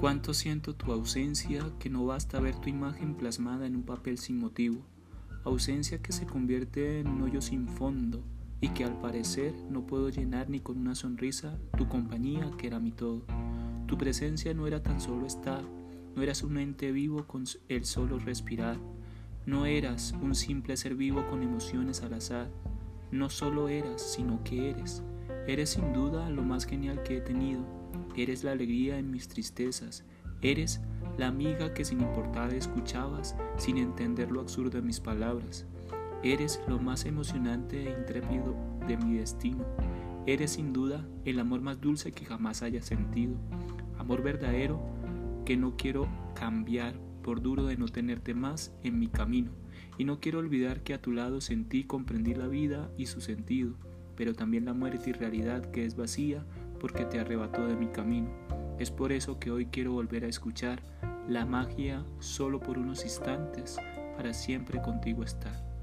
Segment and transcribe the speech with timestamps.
[0.00, 4.38] Cuánto siento tu ausencia, que no basta ver tu imagen plasmada en un papel sin
[4.38, 4.82] motivo,
[5.42, 8.22] ausencia que se convierte en un hoyo sin fondo
[8.60, 12.78] y que al parecer no puedo llenar ni con una sonrisa tu compañía que era
[12.78, 13.22] mi todo.
[13.86, 15.62] Tu presencia no era tan solo estar,
[16.14, 18.76] no eras un ente vivo con el solo respirar,
[19.46, 22.50] no eras un simple ser vivo con emociones al azar,
[23.10, 25.02] no solo eras, sino que eres.
[25.46, 27.64] Eres sin duda lo más genial que he tenido,
[28.16, 30.04] eres la alegría en mis tristezas,
[30.42, 30.80] eres
[31.18, 35.66] la amiga que sin importar escuchabas sin entender lo absurdo de mis palabras.
[36.22, 38.54] Eres lo más emocionante e intrépido
[38.86, 39.64] de mi destino.
[40.26, 43.36] Eres sin duda el amor más dulce que jamás haya sentido.
[43.98, 44.80] Amor verdadero
[45.44, 49.52] que no quiero cambiar por duro de no tenerte más en mi camino.
[49.98, 53.74] Y no quiero olvidar que a tu lado sentí comprendí la vida y su sentido,
[54.16, 56.44] pero también la muerte y realidad que es vacía
[56.76, 58.30] porque te arrebató de mi camino.
[58.78, 60.82] Es por eso que hoy quiero volver a escuchar
[61.28, 63.76] la magia solo por unos instantes,
[64.16, 65.75] para siempre contigo estar.